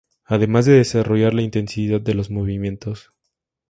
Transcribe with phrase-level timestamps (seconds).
[0.25, 3.11] Además de desarrollar la intensidad de los movimientos.